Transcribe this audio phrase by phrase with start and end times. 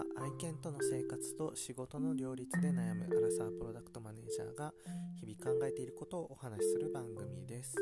[0.00, 4.72] は愛犬との生活と仕事の両立で悩むアラサープロダクトマネージャーが
[5.20, 7.74] 日々考えていることをお話しする番組です。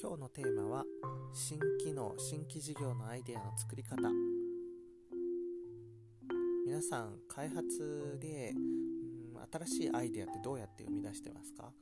[0.00, 0.84] 今日のテーマは
[1.34, 3.96] 新機能新規事業のアイデアの作り方。
[6.64, 11.72] 皆さん開発でうん新しいアイデアってどうやって生み出してますか？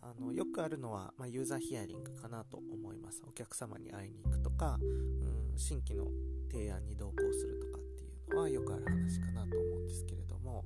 [0.00, 3.22] あのよくあるのは、まあ、ユーザーヒアリングかなと思います。
[3.28, 6.06] お客様に会いに行くとか、うん、新規の
[6.50, 7.84] 提案に同行するとか
[8.32, 10.64] はよくある話かなと思うんですけれども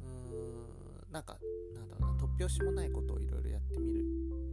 [0.00, 1.38] うーんなんか
[1.74, 4.04] なんだろうな突拍子もないことをいろいろやってみる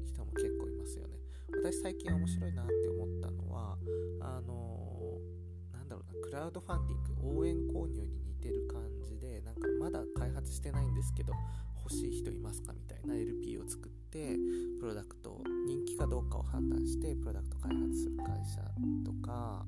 [0.06, 1.18] 人も結構いますよね。
[1.64, 3.78] 私最近面白いなって思ったのは
[4.22, 11.34] あのー、なんだろうなクラウドファンディング応援購入に似てる感じでなんかまだ開発してないんですけど
[11.84, 14.38] 欲しい人いますかみたいな LP を作って
[14.80, 18.62] プロダクト人気かどうかを判断してプロダクト開発する会社
[19.06, 19.66] とか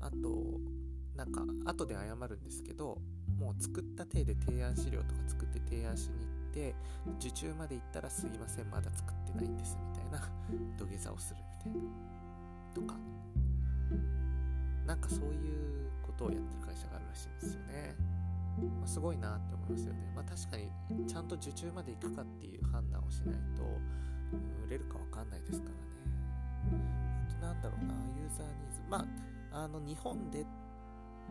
[0.00, 0.58] あと
[1.16, 2.98] なんか後で謝るんですけど
[3.38, 6.74] もう作った体で提案資料とか作って提案しに行って
[7.18, 10.28] 受注まで行ったらすいませんまだ作ってないんですみたいな
[10.78, 11.88] 土下座をするみたいな。
[12.74, 12.94] とか。
[14.90, 17.94] なんかそういうことをやってる会社があるらしいんですよね、
[18.58, 20.12] まあ、すごいなって思いますよね。
[20.16, 23.62] まあ確かにちゃんと受注まで行くかっていう判断をしないと、
[24.66, 26.82] 売れるかわかんないですからね。
[27.40, 28.80] なんだろうなユーザーニーズ。
[28.90, 29.06] ま
[29.52, 30.46] ああの日本でっ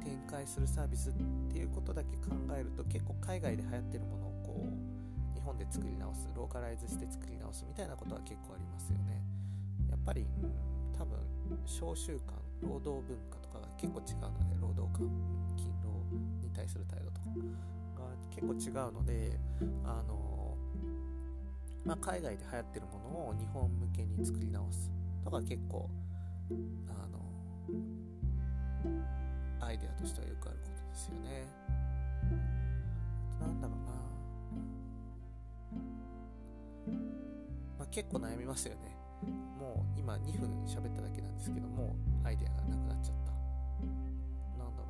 [0.04, 1.14] 展開するサービスっ
[1.52, 9.24] ていうことだけ考えると結構海外で流行ってるものをこう日本で作り直すローカライズして作り直すみたいなことは結構ありますよね。
[9.90, 11.18] やっぱり、うん、多分
[11.66, 15.10] 召集感労働文化とかが結構違うので労働感
[15.58, 15.90] 勤労
[16.42, 17.30] に対する態度とか
[18.04, 19.40] が結構違うので
[19.84, 20.30] あの
[21.86, 24.92] まあ、海外で流行ってるものを日本向けに作り直す
[25.24, 25.90] とか結構
[26.88, 27.20] あの
[29.70, 31.46] アイデアとしてはよくあることですよね。
[33.40, 33.92] なんだろうな、
[37.78, 38.98] まあ、結構悩みますよね。
[39.60, 43.32] もう今2分喋っただけなんですけどもアイデアがなくなっちゃった。
[44.58, 44.90] なんだろ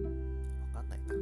[0.00, 0.02] う。
[0.66, 1.14] わかんないな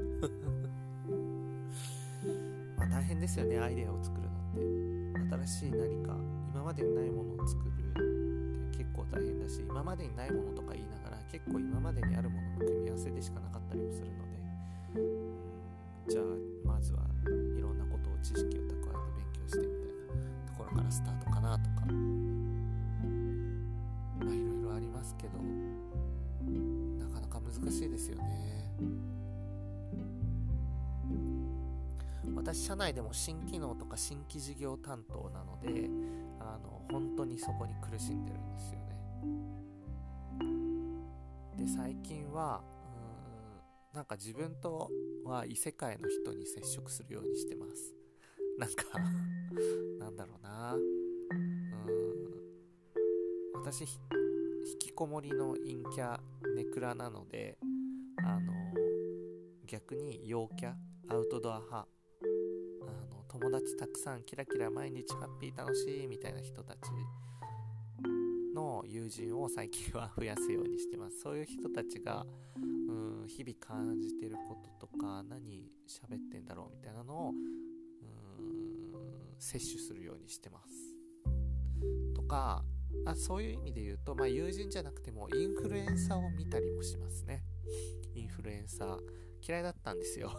[2.79, 5.47] まあ大変ですよねアイデアを作るのって。
[5.47, 6.17] 新しい何か
[6.55, 7.73] 今までにないものを作るっ
[8.73, 11.00] て結構大変だし今までにないものとか言いな
[11.31, 16.25] 結構今までにあるものの組み合わせでしかなかったりもするのでうんじゃあ
[16.67, 17.03] まずは
[17.57, 19.91] いろんなことを知識を蓄えて勉強してみたい
[20.45, 21.87] なところからスタートかなとか
[24.19, 25.39] まあいろいろありますけど
[26.99, 28.61] なかなか難しいですよね。
[32.35, 35.89] 私社内でも新機能とか新規事業担当なので
[36.41, 39.60] あの本当にそこに苦しんでるんですよね。
[41.61, 42.63] で最近は
[43.93, 44.91] うんなんか自分と
[45.25, 47.95] は異世界の人に接触するようにしてます。
[48.57, 48.85] なんか
[49.99, 50.75] なんだろうな。
[50.75, 50.83] うん。
[53.63, 53.89] 私引
[54.79, 56.19] きこもりの陰キャ
[56.57, 57.59] ネクラなので
[58.25, 58.53] あの
[59.67, 60.73] 逆に陽キャ
[61.09, 61.89] アウトドア派。
[62.83, 66.79] あの友達たくさんキラキラ毎日ハッピー楽しいみたいな人たち
[68.61, 71.21] の友人を最近は増やすようにしてます。
[71.21, 72.59] そういう人たちがう
[73.25, 77.35] ん日々感じてることとか何喋ってんだろうみたいなのをうん
[79.39, 80.75] 摂取するようにしてます。
[82.15, 82.63] とか
[83.07, 87.43] あそういう意味で言うと、まあ、友人じゃなくてもインフルエンサーを見たりもしますね。
[88.15, 88.99] インフルエンサー
[89.47, 90.33] 嫌いだったんですよ。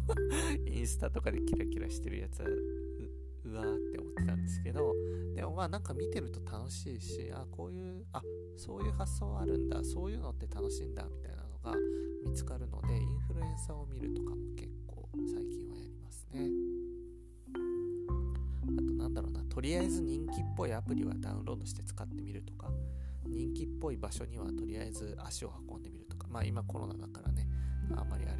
[0.64, 2.42] インスタとかでキラキラしてるやつ。
[3.50, 4.94] うわーって思ってたんですけど
[5.34, 8.22] でもまあなんか見てると楽しいしあこういうあ
[8.56, 11.74] そういう発想あるんだそういうのって楽しいんだみたいなのが
[12.24, 16.48] 見つかるのでインフルエンサーを見るとかも結構最近はやりますね。
[18.66, 22.70] あとなんだろうなとりあえず人気っぽいアプリはダウンロードして使ってみるとか
[23.26, 26.26] 人気っぽい場所にはとりあえず足を運んでみるとか。
[26.28, 27.46] まあ今コロナだからね
[27.96, 28.37] あんまりあれ、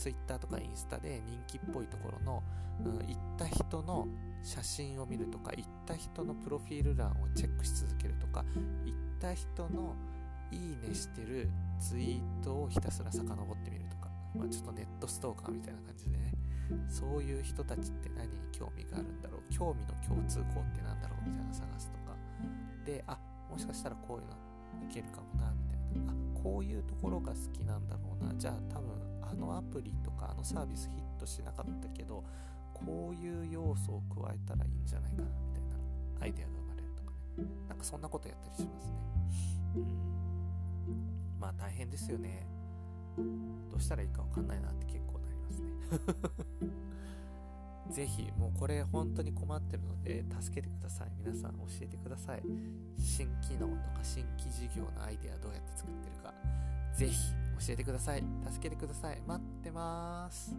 [0.00, 2.42] Twitter とかインスタで人気っぽいところの、
[2.84, 4.08] うん、行った人の
[4.42, 8.44] 写真を見るとか行った人のプロフィール欄をチェックし続けるとか
[8.84, 9.94] 行った人の
[10.50, 16.32] いいねしてるツイートをひたすら遡ってみるとか、まあ、ちょっとネットストーカーみたいな感じでね。
[16.88, 19.52] そういう人たちって何に興味があるんだろう？
[19.52, 21.28] 興味の共通項って何だろう？
[21.28, 22.16] みたいなの探すとか。
[22.86, 23.18] であ
[23.50, 25.69] もしかしたらこういうのいけるかもなみたいな。
[26.06, 28.34] あこういうところが好きなんだろうな。
[28.34, 28.90] じゃあ多分
[29.22, 32.24] あのアプリとかあのサービスヒットしなかったけど
[32.74, 37.44] こういう要素を加えたらいいんじゃないかなみたいなアイデアが生まれるとかね。
[37.68, 38.92] なんかそんなことやったりしますね。
[39.76, 41.40] うん。
[41.40, 42.46] まあ大変ですよね。
[43.16, 46.70] どうしたらいいか分かんないなって結構なりますね。
[47.90, 51.10] ぜひもうこれ本当に困ってるので助けてください。
[51.18, 52.42] 皆さん教えてください。
[52.98, 56.32] 新機能とか新規事業のアイデアどうやって作ってるか。
[56.94, 57.32] ぜひ
[57.66, 58.24] 教えてください。
[58.50, 59.20] 助けてください。
[59.26, 60.54] 待ってます。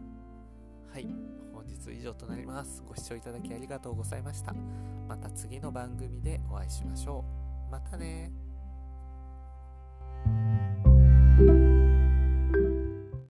[0.91, 1.07] はい。
[1.53, 2.83] 本日以上となります。
[2.85, 4.53] ご視聴いただきありがとうございました。
[5.07, 7.25] また次の番組でお会いしましょ
[7.69, 7.71] う。
[7.71, 8.31] またね